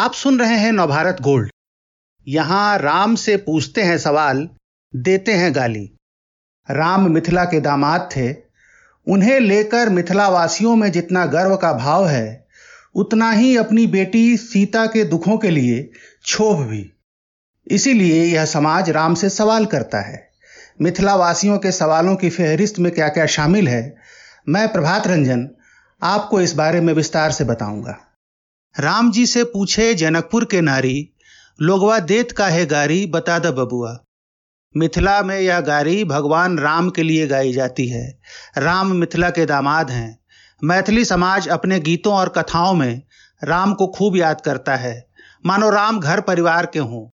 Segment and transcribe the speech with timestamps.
[0.00, 1.50] आप सुन रहे हैं नवभारत गोल्ड।
[2.28, 4.48] यहाँ राम से पूछते हैं सवाल,
[4.96, 5.92] देते हैं गाली।
[6.70, 8.32] राम मिथिला के दामाद थे।
[9.08, 12.46] उन्हें लेकर मिथिला वासियों में जितना गर्व का भाव है,
[12.94, 15.82] उतना ही अपनी बेटी सीता के दुखों के लिए
[16.22, 16.92] क्षोभ भी।
[17.70, 20.30] इसीलिए यह समाज राम से सवाल करता है।
[20.80, 23.96] मिथिला वासियों के सवालों की फहरिस्त में क्या क्या शामिल है?
[24.48, 25.48] मैं प्रभात रंजन
[26.02, 28.09] आपको इस बारे में विस्तार से बताऊँगा।
[28.78, 31.10] राम जी से पूछे, जनकपुर के नारी,
[31.60, 33.98] लोगवा देत का है गारी, बता द बबुआ।
[34.76, 38.20] मिथिला में यह गारी भगवान राम के लिए गाई जाती है।
[38.58, 40.18] राम मिथिला के दामाद हैं।
[40.64, 43.02] मैथिली समाज अपने गीतों और कथाओं में
[43.44, 45.08] राम को खूब याद करता है।
[45.46, 47.16] मानो राम घर परिवार के हों।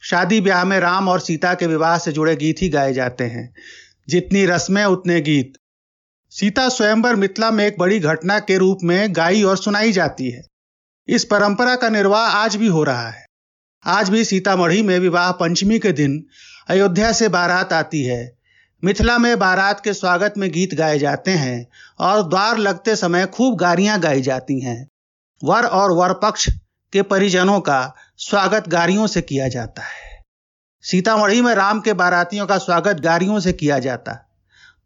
[0.00, 3.54] शादी ब्याह में राम और सीता के विवाह से जुड़े गीत ही गाए जाते हैं।
[4.08, 5.52] जितनी रस्में, उतने गीत।
[6.30, 10.42] सीता स्वयंवर मिथिला में एक बड़ी घटना के रूप में गाई और सुनाई जाती है।
[11.08, 13.26] इस परंपरा का निर्वाह आज भी हो रहा है।
[13.86, 16.24] आज भी सीतामढ़ी में विवाह पंचमी के दिन
[16.68, 18.36] अयोध्या से बारात आती है।
[18.84, 21.66] मिथिला में बारात के स्वागत में गीत गाए जाते हैं
[22.00, 24.88] और द्वार लगते समय खूब गारियाँ गाई जाती हैं।
[25.44, 26.48] वर और वर पक्ष
[26.92, 30.22] के परिजनों का स्वागत गारियों से किया जाता है।
[30.82, 34.12] सीतामढ़ी में राम के बारातियों का स्वागत गारियों से किया जाता।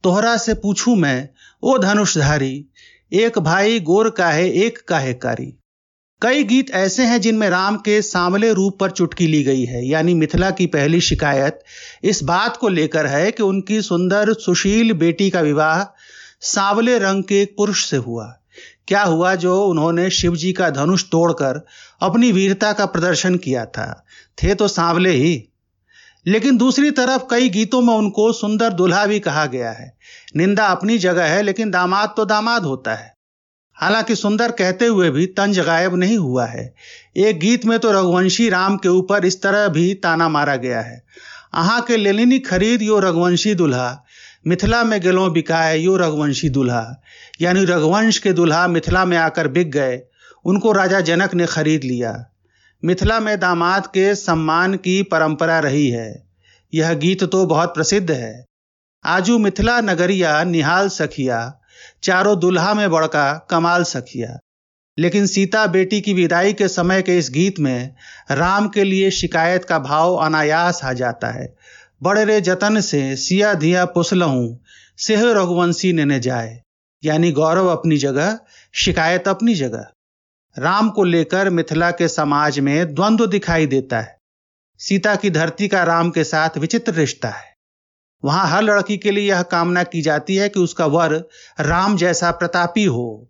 [0.03, 1.29] तोहरा से पूछूँ मैं,
[1.63, 2.69] ओ धनुषधारी,
[3.13, 5.60] एक भाई गोर का है एक का है कारी।
[6.23, 10.15] कई गीत ऐसे हैं जिनमें राम के सांवले रूप पर चुटकी ली गई है, यानी
[10.15, 11.61] मिथिला की पहली शिकायत।
[12.05, 15.95] इस बात को लेकर है कि उनकी सुंदर, सुशील बेटी का विवाह
[16.41, 18.37] सांवले रंग के एक पुरुष से हुआ।
[18.89, 21.67] क्या हुआ जो उन्होंने शिव जी का धनुष तोड़कर
[22.01, 24.05] अपनी वीरता का प्रदर्शन किया था?
[24.43, 25.49] थे तो सांवले ही।
[26.27, 29.97] लेकिन दूसरी तरफ़ कई गीतों में उनको सुंदर दुल्हा भी कहा गया है।
[30.37, 33.20] निंदा अपनी जगह है, लेकिन दामाद तो दामाद होता है।
[33.81, 36.75] हालाँकि सुंदर कहते हुए भी तंज गायब नहीं हुआ है।
[37.17, 41.03] एक गीत में तो रघुवंशी राम के ऊपर इस तरह भी ताना मारा गया है।
[41.55, 44.05] अहाँ के लेलिनी खरीद यो रघुवंशी दुल्हा,
[44.47, 47.03] मिथिला में गेलो बिकाए यो रघुवंशी दुल्हा।
[47.41, 50.01] यानी रघुवंश के दुल्हा मिथिला में आकर बिक गए,
[50.45, 52.27] उनको राजा जनक ने खरीद लिया।
[52.85, 56.29] मिथिला में दामाद के सम्मान की परंपरा रही है।
[56.75, 58.45] यह गीत तो बहुत प्रसिद्ध है।
[59.05, 61.60] आजू मिथिला नगरिया निहाल सखिया
[62.03, 64.39] चारों दुल्हा में बड़का कमाल सखिया
[64.99, 67.95] लेकिन सीता बेटी की विदाई के समय के इस गीत में
[68.31, 71.57] राम के लिए शिकायत का भाव अनायास आ जाता है।
[72.03, 74.57] बड़े रे जतन से सिया धिया पुसलहूं,
[74.99, 76.63] सेह रघुवंशी ने जाए।
[77.05, 78.39] यानी गौरव अपनी जगह,
[78.73, 79.87] शिकायत अपनी जगह।
[80.59, 84.19] राम को लेकर मिथिला के समाज में द्वंद्व दिखाई देता है।
[84.79, 87.50] सीता की धरती का राम के साथ विचित्र रिश्ता है।
[88.25, 91.29] वहाँ हर लड़की के लिए यह कामना की जाती है कि उसका वर
[91.61, 93.27] राम जैसा प्रतापी हो।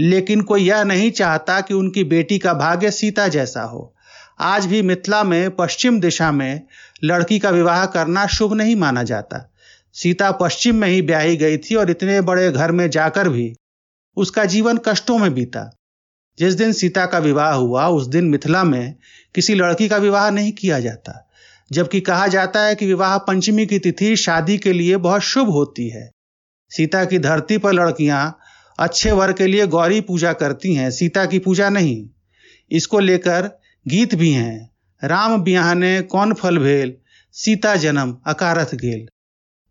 [0.00, 3.94] लेकिन कोई यह नहीं चाहता कि उनकी बेटी का भाग्य सीता जैसा हो।
[4.40, 6.60] आज भी मिथिला में पश्चिम दिशा में
[7.04, 9.52] लड़की का विवाह करना शुभ नहीं माना जाता।
[9.92, 13.54] सीता पश्चिम में ही ब्याही गई थी और इतने बड़े घर में जाकर भी
[14.16, 15.78] उसका जीवन कष्टों में बीता।
[16.38, 18.94] जिस दिन सीता का विवाह हुआ, उस दिन मिथिला में
[19.34, 21.23] किसी लड़की का विवाह नहीं किया जाता।
[21.72, 25.88] जबकि कहा जाता है कि विवाह पंचमी की तिथि शादी के लिए बहुत शुभ होती
[25.88, 26.10] है।
[26.70, 28.38] सीता की धरती पर लड़कियाँ
[28.78, 32.08] अच्छे वर के लिए गौरी पूजा करती हैं, सीता की पूजा नहीं।
[32.70, 34.70] इसको लेकर गीत भी हैं।
[35.04, 36.94] राम बियाहने कौन फल भेल?
[37.32, 39.08] सीता जन्म, अकारथ गेल।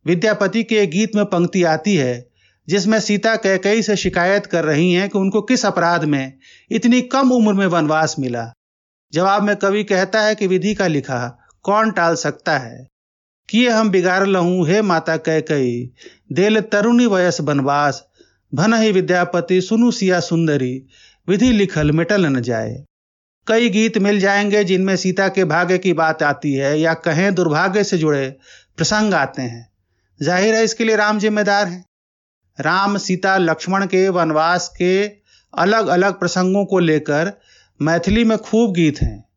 [0.06, 2.30] विद्यापति के गीत में पंक्ति आती है,
[2.68, 6.34] जिसमें सीता कैकई से शिकायत कर रही हैं कि उनको किस अपराध में
[6.72, 8.54] इतनी कम उम्र में वनवास मिला।
[9.14, 12.88] जवाब में कवि कहता है कि विधि का लिखा कौन टाल सकता है?
[13.50, 15.94] किए हम बिगाड़ लहू, हे माता कह कई
[16.32, 18.08] देल तरुणी वयस बनवास।
[18.54, 20.86] भन ही विद्यापति, सुनु सिया सुंदरी।
[21.28, 22.86] विधि लिखल मिटल न जाए।
[23.48, 27.84] कई गीत मिल जाएँगे जिनमें सीता के भाग्य की बात आती है या कहें दुर्भाग्य
[27.84, 28.38] से जुड़े
[28.78, 29.70] प्रसंग आते हैं।
[30.22, 31.86] ज़ाहिर है इसके लिए राम जिम्मेदार हैं।
[32.60, 35.08] राम, सीता, लक्ष्मण के वनवास के
[35.58, 37.34] अलग अलग प्रसंगों को लेकर
[37.82, 39.33] मैथिली में खूब गीत हैं।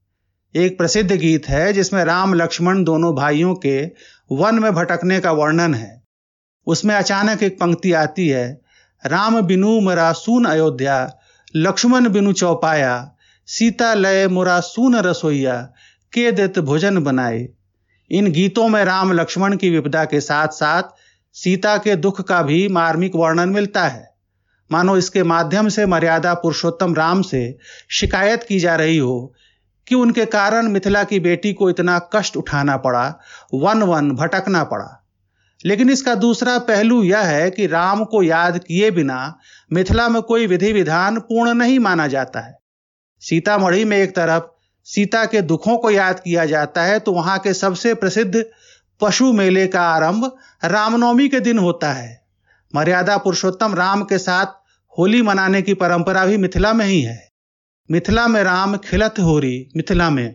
[0.54, 3.86] एक प्रसिद्ध गीत है, जिसमें राम लक्ष्मण दोनों भाइयों के
[4.32, 6.02] वन में भटकने का वर्णन है।
[6.66, 8.60] उसमें अचानक एक पंक्ति आती है,
[9.06, 11.16] राम बिनु मरा सून अयोध्या,
[11.56, 13.12] लक्ष्मण बिनु चौपाया,
[13.46, 15.60] सीता लय मुरा सून रसोईया,
[16.12, 17.48] के देत भोजन बनाए।
[18.10, 20.82] इन गीतों में राम लक्ष्मण की विपदा के साथ साथ
[21.34, 24.14] सीता के दुख का भी मार्मिक वर्णन मिलता है।
[24.72, 27.58] मानो इसके माध्यम से मर्यादा पुरुषोत्तम राम से
[27.90, 29.34] शिकायत की जा रही हो
[29.88, 33.20] कि उनके कारण मिथिला की बेटी को इतना कष्ट उठाना पड़ा,
[33.54, 35.02] वन वन भटकना पड़ा।
[35.64, 39.38] लेकिन इसका दूसरा पहलू यह है कि राम को याद किए बिना
[39.72, 42.58] मिथिला में कोई विधि विधान पूर्ण नहीं माना जाता है।
[43.20, 44.42] सीतामढ़ी में एक तरफ़
[44.84, 48.44] सीता के दुखों को याद किया जाता है तो वहाँ के सबसे प्रसिद्ध
[49.00, 52.24] पशु मेले का आरंभ रामनवमी के दिन होता है।
[52.74, 54.46] मर्यादा पुरुषोत्तम राम के साथ
[54.98, 57.25] होली मनाने की परंपरा भी मिथिला में ही है।
[57.90, 60.34] मिथिला में राम खिलत हो रही मिथिला में।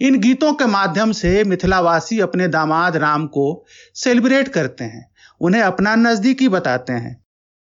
[0.00, 3.64] इन गीतों के माध्यम से मिथिलावासी अपने दामाद राम को
[3.94, 5.04] सेलिब्रेट करते हैं,
[5.40, 7.24] उन्हें अपना नजदीकी बताते हैं।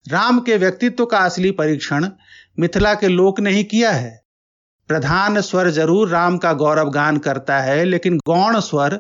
[0.06, 2.08] राम के व्यक्तित्व का असली परीक्षण
[2.60, 4.22] मिथिला के लोक ने ही किया है।
[4.88, 9.00] प्रधान स्वर ज़रूर राम का गौरव गान करता है, लेकिन गौण स्वर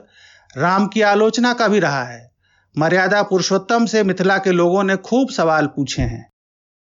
[0.57, 2.31] राम की आलोचना का भी रहा है।
[2.75, 6.29] मर्यादा पुरुषोत्तम से मिथिला के लोगों ने खूब सवाल पूछे हैं।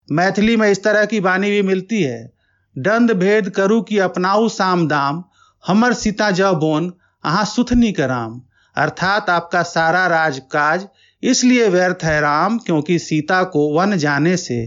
[0.09, 2.38] मैथिली में इस तरह की बानी भी मिलती है
[2.79, 5.23] दंड भेद करू की अपनाऊ साम दाम,
[5.63, 6.93] हमर सीता जब बोन
[7.23, 8.41] अहा सुथनी कराम।
[8.75, 10.87] अर्थात आपका सारा राजकाज
[11.23, 14.59] इसलिए व्यर्थ है राम, क्योंकि सीता को वन जाने से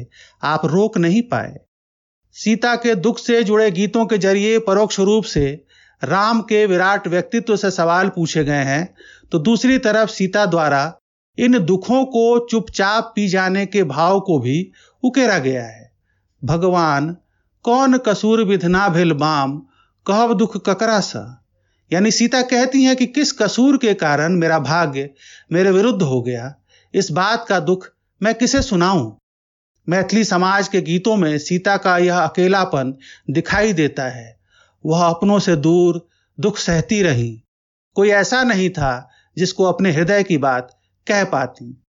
[0.43, 1.57] आप रोक नहीं पाए।
[2.37, 5.47] सीता के दुख से जुड़े गीतों के ज़रिए परोक्ष रूप से
[6.03, 8.95] राम के विराट व्यक्तित्व से सवाल पूछे गए हैं
[9.33, 10.85] तो दूसरी तरफ़ सीता द्वारा
[11.39, 14.71] इन दुखों को चुपचाप पी जाने के भाव को भी
[15.03, 15.91] उकेरा गया है।
[16.43, 17.17] भगवान
[17.63, 19.59] कौन कसूर विधना भेल बाम?
[20.07, 21.45] कहब दुख ककरा सा?
[21.93, 25.11] यानी सीता कहती हैं कि किस कसूर के कारण मेरा भाग्य
[25.53, 26.55] मेरे विरुद्ध हो गया?
[26.95, 27.89] इस बात का दुख
[28.23, 29.15] मैं किसे सुनाऊं?
[29.89, 32.95] मैथिली समाज के गीतों में सीता का यह अकेलापन
[33.31, 34.41] दिखाई देता है।
[34.87, 36.09] वह अपनों से दूर
[36.41, 37.45] दुख सहती रही।
[37.95, 41.85] कोई ऐसा नहीं था जिसको अपने हृदय की बात कह पाती।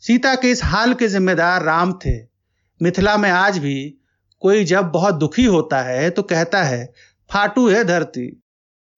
[0.00, 2.22] सीता के इस हाल के जिम्मेदार राम थे।
[2.82, 3.94] मिथिला में आज भी
[4.40, 6.92] कोई जब बहुत दुखी होता है तो कहता है,
[7.32, 8.42] फाटू है धरती।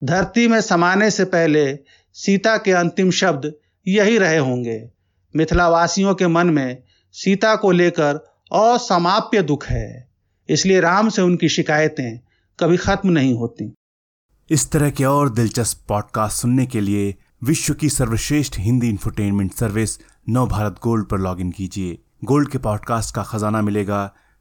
[0.03, 1.79] धरती में समाने से पहले
[2.13, 3.53] सीता के अंतिम शब्द
[3.87, 4.89] यही रहे होंगे।
[5.35, 8.15] मिथिलावासियों के मन में सीता को लेकर
[8.53, 10.09] असमाप्य दुख है।
[10.49, 12.19] इसलिए राम से उनकी शिकायतें
[12.59, 13.73] कभी खत्म नहीं होती।
[14.49, 19.97] इस तरह के और दिलचस्प पॉडकास्ट सुनने के लिए विश्व की सर्वश्रेष्ठ Hindi infotainment service
[20.29, 24.13] Nav Bharat gold पर लॉगिन कीजिए। गोल्ड के पॉडकास्ट का खजाना मिलेगा